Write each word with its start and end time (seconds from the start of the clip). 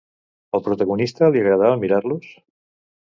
Al 0.57 0.61
protagonista 0.67 1.29
li 1.35 1.43
agradava 1.45 1.77
mirar-los? 1.83 2.33